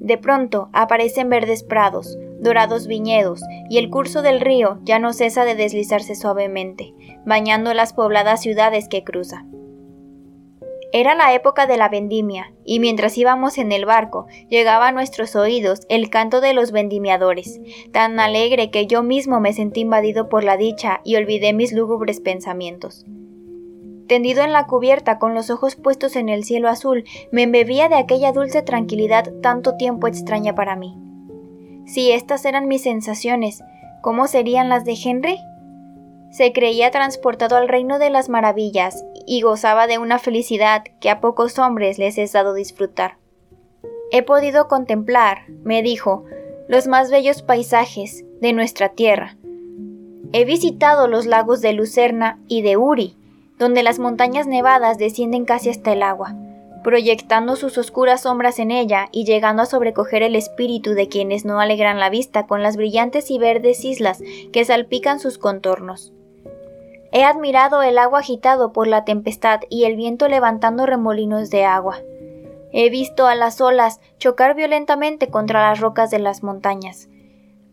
De 0.00 0.18
pronto 0.18 0.68
aparecen 0.72 1.28
verdes 1.28 1.62
prados, 1.62 2.18
dorados 2.40 2.86
viñedos, 2.86 3.42
y 3.68 3.78
el 3.78 3.90
curso 3.90 4.22
del 4.22 4.40
río 4.40 4.78
ya 4.82 4.98
no 4.98 5.12
cesa 5.12 5.44
de 5.44 5.54
deslizarse 5.54 6.14
suavemente, 6.14 6.94
bañando 7.24 7.74
las 7.74 7.92
pobladas 7.92 8.40
ciudades 8.40 8.88
que 8.88 9.04
cruza. 9.04 9.44
Era 10.90 11.14
la 11.14 11.34
época 11.34 11.66
de 11.66 11.76
la 11.76 11.90
vendimia, 11.90 12.54
y 12.64 12.80
mientras 12.80 13.18
íbamos 13.18 13.58
en 13.58 13.72
el 13.72 13.84
barco, 13.84 14.26
llegaba 14.48 14.88
a 14.88 14.92
nuestros 14.92 15.36
oídos 15.36 15.80
el 15.90 16.08
canto 16.08 16.40
de 16.40 16.54
los 16.54 16.72
vendimiadores, 16.72 17.60
tan 17.92 18.18
alegre 18.18 18.70
que 18.70 18.86
yo 18.86 19.02
mismo 19.02 19.38
me 19.38 19.52
sentí 19.52 19.80
invadido 19.80 20.30
por 20.30 20.44
la 20.44 20.56
dicha 20.56 21.00
y 21.04 21.16
olvidé 21.16 21.52
mis 21.52 21.72
lúgubres 21.72 22.20
pensamientos. 22.20 23.04
Tendido 24.06 24.42
en 24.42 24.54
la 24.54 24.66
cubierta 24.66 25.18
con 25.18 25.34
los 25.34 25.50
ojos 25.50 25.76
puestos 25.76 26.16
en 26.16 26.30
el 26.30 26.42
cielo 26.42 26.70
azul, 26.70 27.04
me 27.30 27.42
embebía 27.42 27.90
de 27.90 27.96
aquella 27.96 28.32
dulce 28.32 28.62
tranquilidad 28.62 29.30
tanto 29.42 29.76
tiempo 29.76 30.06
extraña 30.06 30.54
para 30.54 30.74
mí. 30.74 30.96
Si 31.88 32.12
estas 32.12 32.44
eran 32.44 32.68
mis 32.68 32.82
sensaciones, 32.82 33.64
¿cómo 34.02 34.26
serían 34.26 34.68
las 34.68 34.84
de 34.84 34.94
Henry? 35.02 35.38
Se 36.30 36.52
creía 36.52 36.90
transportado 36.90 37.56
al 37.56 37.66
reino 37.66 37.98
de 37.98 38.10
las 38.10 38.28
maravillas 38.28 39.06
y 39.26 39.40
gozaba 39.40 39.86
de 39.86 39.96
una 39.96 40.18
felicidad 40.18 40.84
que 41.00 41.08
a 41.08 41.22
pocos 41.22 41.58
hombres 41.58 41.96
les 41.98 42.18
es 42.18 42.32
dado 42.32 42.52
disfrutar. 42.52 43.16
He 44.12 44.22
podido 44.22 44.68
contemplar, 44.68 45.46
me 45.64 45.82
dijo, 45.82 46.26
los 46.68 46.86
más 46.86 47.10
bellos 47.10 47.40
paisajes 47.40 48.22
de 48.42 48.52
nuestra 48.52 48.90
tierra. 48.90 49.38
He 50.32 50.44
visitado 50.44 51.08
los 51.08 51.24
lagos 51.24 51.62
de 51.62 51.72
Lucerna 51.72 52.38
y 52.48 52.60
de 52.60 52.76
Uri, 52.76 53.16
donde 53.58 53.82
las 53.82 53.98
montañas 53.98 54.46
nevadas 54.46 54.98
descienden 54.98 55.46
casi 55.46 55.70
hasta 55.70 55.94
el 55.94 56.02
agua, 56.02 56.34
proyectando 56.88 57.54
sus 57.54 57.76
oscuras 57.76 58.22
sombras 58.22 58.58
en 58.58 58.70
ella 58.70 59.10
y 59.12 59.26
llegando 59.26 59.60
a 59.62 59.66
sobrecoger 59.66 60.22
el 60.22 60.34
espíritu 60.34 60.94
de 60.94 61.06
quienes 61.06 61.44
no 61.44 61.60
alegran 61.60 62.00
la 62.00 62.08
vista 62.08 62.46
con 62.46 62.62
las 62.62 62.78
brillantes 62.78 63.30
y 63.30 63.38
verdes 63.38 63.84
islas 63.84 64.22
que 64.54 64.64
salpican 64.64 65.20
sus 65.20 65.36
contornos. 65.36 66.14
He 67.12 67.24
admirado 67.24 67.82
el 67.82 67.98
agua 67.98 68.20
agitado 68.20 68.72
por 68.72 68.86
la 68.86 69.04
tempestad 69.04 69.60
y 69.68 69.84
el 69.84 69.96
viento 69.96 70.28
levantando 70.28 70.86
remolinos 70.86 71.50
de 71.50 71.66
agua. 71.66 71.98
He 72.72 72.88
visto 72.88 73.26
a 73.26 73.34
las 73.34 73.60
olas 73.60 74.00
chocar 74.16 74.54
violentamente 74.54 75.28
contra 75.28 75.68
las 75.68 75.80
rocas 75.80 76.10
de 76.10 76.20
las 76.20 76.42
montañas. 76.42 77.10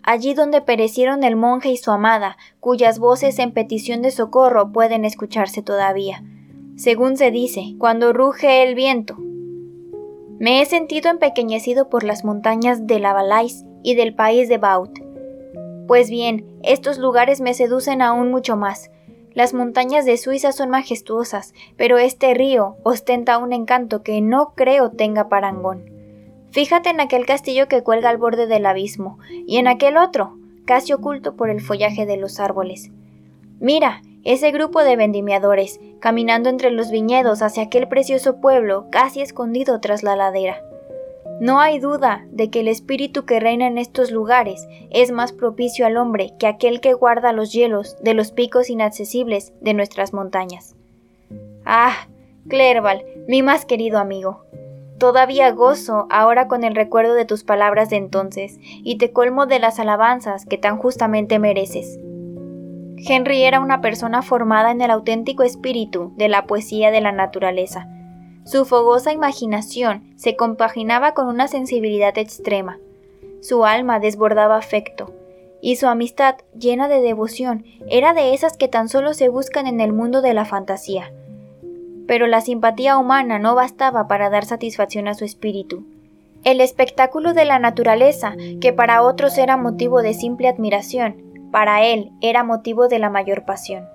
Allí 0.04 0.34
donde 0.34 0.60
perecieron 0.60 1.24
el 1.24 1.38
monje 1.38 1.70
y 1.70 1.78
su 1.78 1.90
amada, 1.90 2.36
cuyas 2.60 3.00
voces 3.00 3.40
en 3.40 3.54
petición 3.54 4.02
de 4.02 4.12
socorro 4.12 4.74
pueden 4.74 5.06
escucharse 5.06 5.62
todavía, 5.62 6.22
según 6.76 7.18
se 7.18 7.32
dice, 7.32 7.76
cuando 7.78 8.14
ruge 8.14 8.64
el 8.64 8.76
viento. 8.76 9.16
Me 10.40 10.62
he 10.62 10.66
sentido 10.66 11.10
empequeñecido 11.10 11.90
por 11.90 12.04
las 12.04 12.26
montañas 12.26 12.88
de 12.88 13.00
la 13.00 13.14
Valais 13.14 13.66
y 13.84 13.96
del 13.96 14.14
país 14.16 14.50
de 14.50 14.58
Baut. 14.58 14.92
Pues 15.88 16.10
bien, 16.10 16.46
estos 16.64 16.98
lugares 16.98 17.42
me 17.42 17.54
seducen 17.54 18.02
aún 18.02 18.32
mucho 18.32 18.58
más, 18.58 18.90
las 19.36 19.54
montañas 19.54 20.06
de 20.06 20.16
Suiza 20.16 20.54
son 20.54 20.70
majestuosas, 20.70 21.54
pero 21.76 21.98
este 21.98 22.34
río 22.34 22.78
ostenta 22.84 23.38
un 23.38 23.52
encanto 23.52 24.02
que 24.02 24.22
no 24.22 24.54
creo 24.56 24.92
tenga 24.92 25.28
parangón. 25.28 25.92
Fíjate 26.52 26.90
en 26.90 27.02
aquel 27.02 27.26
castillo 27.26 27.68
que 27.68 27.84
cuelga 27.84 28.10
al 28.10 28.18
borde 28.18 28.48
del 28.48 28.66
abismo, 28.66 29.20
y 29.46 29.58
en 29.58 29.68
aquel 29.68 29.98
otro, 29.98 30.38
casi 30.64 30.94
oculto 30.94 31.36
por 31.36 31.50
el 31.50 31.60
follaje 31.60 32.06
de 32.06 32.16
los 32.16 32.40
árboles. 32.40 32.92
Mira, 33.60 34.02
ese 34.26 34.52
grupo 34.52 34.84
de 34.84 34.96
vendimiadores, 34.96 35.80
caminando 36.00 36.50
entre 36.50 36.72
los 36.72 36.92
viñedos 36.92 37.42
hacia 37.42 37.64
aquel 37.64 37.88
precioso 37.88 38.42
pueblo 38.42 38.88
casi 38.92 39.22
escondido 39.22 39.80
tras 39.80 40.04
la 40.04 40.16
ladera. 40.16 40.62
No 41.40 41.60
hay 41.60 41.80
duda 41.80 42.26
de 42.32 42.50
que 42.50 42.62
el 42.62 42.68
espíritu 42.68 43.26
que 43.26 43.40
reina 43.40 43.68
en 43.68 43.78
estos 43.78 44.10
lugares 44.10 44.68
es 44.90 45.12
más 45.12 45.32
propicio 45.32 45.86
al 45.86 45.98
hombre 45.98 46.34
que 46.40 46.48
aquel 46.48 46.80
que 46.80 46.94
guarda 46.94 47.34
los 47.34 47.52
hielos 47.52 47.98
de 48.02 48.14
los 48.14 48.32
picos 48.32 48.70
inaccesibles 48.70 49.54
de 49.62 49.74
nuestras 49.74 50.14
montañas. 50.14 50.76
Ah, 51.66 52.08
Clerval, 52.48 53.04
mi 53.28 53.42
más 53.42 53.66
querido 53.66 54.00
amigo. 54.00 54.46
Todavía 54.98 55.52
gozo 55.52 56.08
ahora 56.10 56.48
con 56.48 56.64
el 56.64 56.74
recuerdo 56.74 57.16
de 57.16 57.26
tus 57.26 57.44
palabras 57.44 57.90
de 57.90 57.98
entonces, 57.98 58.58
y 58.62 58.98
te 58.98 59.12
colmo 59.12 59.46
de 59.46 59.60
las 59.60 59.80
alabanzas 59.80 60.46
que 60.46 60.58
tan 60.58 60.78
justamente 60.78 61.38
mereces. 61.38 62.00
Henry 63.08 63.44
era 63.44 63.60
una 63.60 63.82
persona 63.82 64.22
formada 64.22 64.72
en 64.72 64.82
el 64.82 64.92
auténtico 64.92 65.44
espíritu 65.44 66.14
de 66.16 66.30
la 66.30 66.46
poesía 66.46 66.92
de 66.92 67.02
la 67.02 67.12
naturaleza, 67.12 67.88
su 68.46 68.64
fogosa 68.64 69.12
imaginación 69.12 70.14
se 70.18 70.36
compaginaba 70.36 71.16
con 71.16 71.28
una 71.28 71.48
sensibilidad 71.48 72.16
extrema. 72.16 72.78
Su 73.42 73.66
alma 73.66 74.00
desbordaba 74.00 74.56
afecto, 74.56 75.16
y 75.64 75.78
su 75.78 75.88
amistad, 75.88 76.36
llena 76.56 76.88
de 76.88 77.02
devoción, 77.02 77.66
era 77.90 78.14
de 78.14 78.36
esas 78.36 78.56
que 78.56 78.68
tan 78.68 78.88
solo 78.88 79.16
se 79.16 79.30
buscan 79.30 79.66
en 79.66 79.82
el 79.82 79.94
mundo 79.94 80.22
de 80.22 80.36
la 80.36 80.46
fantasía. 80.46 81.12
Pero 82.06 82.28
la 82.28 82.40
simpatía 82.40 83.00
humana 83.00 83.40
no 83.40 83.56
bastaba 83.56 84.08
para 84.08 84.30
dar 84.30 84.46
satisfacción 84.46 85.08
a 85.08 85.16
su 85.16 85.26
espíritu. 85.26 85.84
El 86.44 86.62
espectáculo 86.62 87.34
de 87.34 87.46
la 87.46 87.58
naturaleza, 87.58 88.36
que 88.62 88.74
para 88.74 89.02
otros 89.02 89.40
era 89.40 89.58
motivo 89.58 90.04
de 90.04 90.14
simple 90.14 90.50
admiración, 90.50 91.25
para 91.56 91.86
él 91.86 92.12
era 92.20 92.44
motivo 92.44 92.90
de 92.90 93.00
la 93.00 93.10
mayor 93.10 93.46
pasión. 93.46 93.88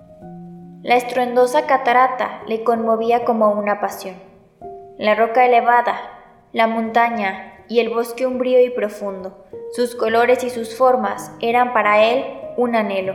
La 0.81 0.97
estruendosa 0.97 1.67
catarata 1.67 2.41
le 2.47 2.65
conmovía 2.65 3.27
como 3.27 3.51
una 3.51 3.83
pasión 3.83 4.17
la 4.97 5.15
roca 5.15 5.45
elevada, 5.45 5.99
la 6.53 6.67
montaña 6.67 7.65
y 7.69 7.81
el 7.81 7.91
bosque 7.91 8.27
umbrío 8.27 8.65
y 8.65 8.71
profundo. 8.71 9.45
Sus 9.73 9.95
colores 9.95 10.43
y 10.43 10.49
sus 10.49 10.75
formas 10.75 11.33
eran 11.41 11.75
para 11.75 12.03
él 12.03 12.25
un 12.57 12.77
anhelo, 12.77 13.15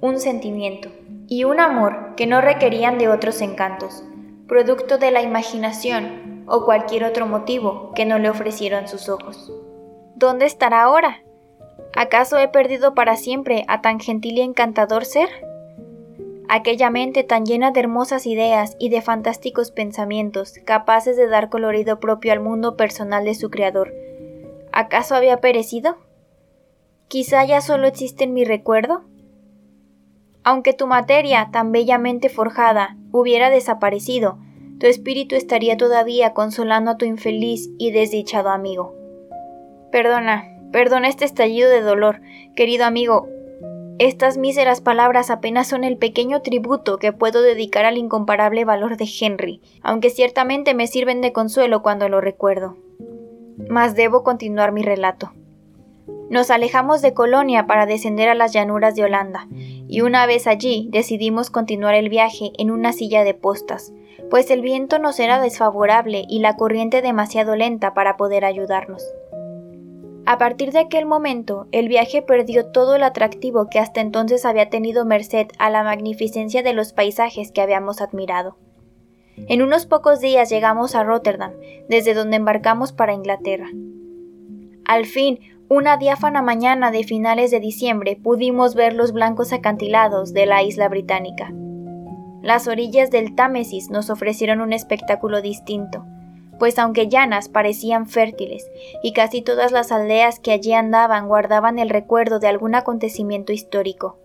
un 0.00 0.20
sentimiento 0.20 0.88
y 1.26 1.42
un 1.42 1.58
amor 1.58 2.14
que 2.14 2.28
no 2.28 2.40
requerían 2.40 2.96
de 2.96 3.08
otros 3.08 3.40
encantos, 3.40 4.04
producto 4.46 4.98
de 4.98 5.10
la 5.10 5.22
imaginación 5.22 6.44
o 6.46 6.64
cualquier 6.64 7.02
otro 7.02 7.26
motivo 7.26 7.90
que 7.96 8.06
no 8.06 8.20
le 8.20 8.30
ofrecieron 8.30 8.86
sus 8.86 9.08
ojos. 9.08 9.52
¿Dónde 10.14 10.46
estará 10.46 10.82
ahora? 10.82 11.24
¿Acaso 11.96 12.38
he 12.38 12.48
perdido 12.48 12.94
para 12.94 13.16
siempre 13.16 13.64
a 13.68 13.80
tan 13.82 14.00
gentil 14.00 14.38
y 14.38 14.42
encantador 14.42 15.04
ser? 15.04 15.28
aquella 16.50 16.90
mente 16.90 17.22
tan 17.22 17.46
llena 17.46 17.70
de 17.70 17.78
hermosas 17.78 18.26
ideas 18.26 18.76
y 18.80 18.88
de 18.88 19.02
fantásticos 19.02 19.70
pensamientos, 19.70 20.54
capaces 20.64 21.16
de 21.16 21.28
dar 21.28 21.48
colorido 21.48 22.00
propio 22.00 22.32
al 22.32 22.40
mundo 22.40 22.76
personal 22.76 23.24
de 23.24 23.34
su 23.34 23.50
creador. 23.50 23.94
¿Acaso 24.72 25.14
había 25.14 25.40
perecido? 25.40 25.96
¿Quizá 27.06 27.44
ya 27.44 27.60
solo 27.60 27.86
existe 27.86 28.24
en 28.24 28.34
mi 28.34 28.44
recuerdo? 28.44 29.04
Aunque 30.42 30.72
tu 30.72 30.88
materia, 30.88 31.50
tan 31.52 31.70
bellamente 31.70 32.28
forjada, 32.28 32.96
hubiera 33.12 33.48
desaparecido, 33.48 34.38
tu 34.80 34.88
espíritu 34.88 35.36
estaría 35.36 35.76
todavía 35.76 36.34
consolando 36.34 36.90
a 36.90 36.96
tu 36.96 37.04
infeliz 37.04 37.70
y 37.78 37.92
desdichado 37.92 38.48
amigo. 38.48 38.96
Perdona, 39.92 40.48
perdona 40.72 41.08
este 41.08 41.24
estallido 41.24 41.70
de 41.70 41.80
dolor, 41.80 42.20
querido 42.54 42.84
amigo, 42.84 43.28
estas 44.00 44.38
míseras 44.38 44.80
palabras 44.80 45.28
apenas 45.28 45.68
son 45.68 45.84
el 45.84 45.98
pequeño 45.98 46.40
tributo 46.40 46.96
que 46.96 47.12
puedo 47.12 47.42
dedicar 47.42 47.84
al 47.84 47.98
incomparable 47.98 48.64
valor 48.64 48.96
de 48.96 49.06
Henry, 49.20 49.60
aunque 49.82 50.08
ciertamente 50.08 50.72
me 50.72 50.86
sirven 50.86 51.20
de 51.20 51.34
consuelo 51.34 51.82
cuando 51.82 52.08
lo 52.08 52.22
recuerdo. 52.22 52.78
Mas 53.68 53.94
debo 53.94 54.24
continuar 54.24 54.72
mi 54.72 54.82
relato. 54.82 55.34
Nos 56.30 56.50
alejamos 56.50 57.02
de 57.02 57.12
Colonia 57.12 57.66
para 57.66 57.84
descender 57.84 58.30
a 58.30 58.34
las 58.34 58.54
llanuras 58.54 58.94
de 58.94 59.04
Holanda, 59.04 59.48
y 59.52 60.00
una 60.00 60.24
vez 60.24 60.46
allí 60.46 60.88
decidimos 60.90 61.50
continuar 61.50 61.94
el 61.94 62.08
viaje 62.08 62.52
en 62.56 62.70
una 62.70 62.94
silla 62.94 63.22
de 63.22 63.34
postas, 63.34 63.92
pues 64.30 64.50
el 64.50 64.62
viento 64.62 64.98
nos 64.98 65.20
era 65.20 65.42
desfavorable 65.42 66.24
y 66.26 66.38
la 66.38 66.56
corriente 66.56 67.02
demasiado 67.02 67.54
lenta 67.54 67.92
para 67.92 68.16
poder 68.16 68.46
ayudarnos. 68.46 69.04
A 70.26 70.38
partir 70.38 70.70
de 70.72 70.80
aquel 70.80 71.06
momento, 71.06 71.66
el 71.72 71.88
viaje 71.88 72.22
perdió 72.22 72.66
todo 72.66 72.96
el 72.96 73.02
atractivo 73.02 73.68
que 73.70 73.78
hasta 73.78 74.00
entonces 74.00 74.44
había 74.44 74.68
tenido 74.68 75.04
merced 75.04 75.48
a 75.58 75.70
la 75.70 75.82
magnificencia 75.82 76.62
de 76.62 76.72
los 76.72 76.92
paisajes 76.92 77.52
que 77.52 77.62
habíamos 77.62 78.00
admirado. 78.00 78.56
En 79.48 79.62
unos 79.62 79.86
pocos 79.86 80.20
días 80.20 80.50
llegamos 80.50 80.94
a 80.94 81.02
Rotterdam, 81.02 81.52
desde 81.88 82.14
donde 82.14 82.36
embarcamos 82.36 82.92
para 82.92 83.14
Inglaterra. 83.14 83.68
Al 84.84 85.06
fin, 85.06 85.40
una 85.68 85.96
diáfana 85.96 86.42
mañana 86.42 86.90
de 86.90 87.04
finales 87.04 87.50
de 87.50 87.60
diciembre 87.60 88.16
pudimos 88.16 88.74
ver 88.74 88.92
los 88.92 89.12
blancos 89.12 89.52
acantilados 89.52 90.32
de 90.32 90.46
la 90.46 90.62
isla 90.62 90.88
británica. 90.88 91.52
Las 92.42 92.68
orillas 92.68 93.10
del 93.10 93.34
Támesis 93.34 93.90
nos 93.90 94.10
ofrecieron 94.10 94.60
un 94.60 94.72
espectáculo 94.72 95.40
distinto 95.42 96.04
pues 96.60 96.78
aunque 96.78 97.08
llanas 97.08 97.48
parecían 97.48 98.06
fértiles, 98.06 98.70
y 99.02 99.12
casi 99.12 99.42
todas 99.42 99.72
las 99.72 99.90
aldeas 99.90 100.38
que 100.38 100.52
allí 100.52 100.74
andaban 100.74 101.26
guardaban 101.26 101.80
el 101.80 101.88
recuerdo 101.88 102.38
de 102.38 102.46
algún 102.46 102.76
acontecimiento 102.76 103.52
histórico. 103.52 104.18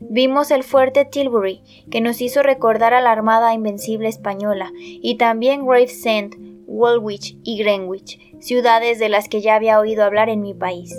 Vimos 0.00 0.50
el 0.50 0.64
fuerte 0.64 1.04
Tilbury, 1.04 1.62
que 1.90 2.00
nos 2.00 2.20
hizo 2.20 2.42
recordar 2.42 2.94
a 2.94 3.00
la 3.00 3.12
Armada 3.12 3.54
Invencible 3.54 4.08
española, 4.08 4.72
y 4.74 5.16
también 5.18 5.66
Gravesend, 5.66 6.64
Woolwich 6.66 7.36
y 7.44 7.58
Greenwich, 7.58 8.18
ciudades 8.40 8.98
de 8.98 9.10
las 9.10 9.28
que 9.28 9.42
ya 9.42 9.54
había 9.54 9.78
oído 9.78 10.02
hablar 10.02 10.30
en 10.30 10.40
mi 10.40 10.54
país. 10.54 10.98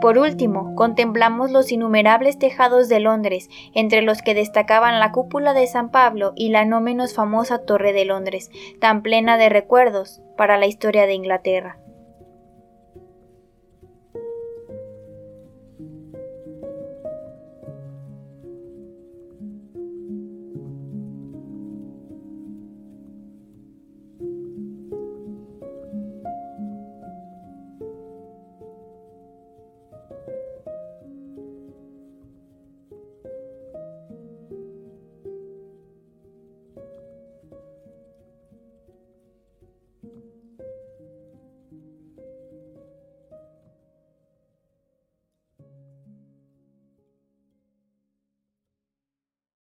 Por 0.00 0.16
último, 0.16 0.74
contemplamos 0.76 1.50
los 1.50 1.70
innumerables 1.70 2.38
tejados 2.38 2.88
de 2.88 3.00
Londres, 3.00 3.50
entre 3.74 4.00
los 4.00 4.22
que 4.22 4.34
destacaban 4.34 4.98
la 4.98 5.12
cúpula 5.12 5.52
de 5.52 5.66
San 5.66 5.90
Pablo 5.90 6.32
y 6.36 6.48
la 6.48 6.64
no 6.64 6.80
menos 6.80 7.14
famosa 7.14 7.58
Torre 7.66 7.92
de 7.92 8.06
Londres, 8.06 8.50
tan 8.80 9.02
plena 9.02 9.36
de 9.36 9.50
recuerdos 9.50 10.22
para 10.38 10.56
la 10.56 10.66
historia 10.66 11.06
de 11.06 11.12
Inglaterra. 11.12 11.79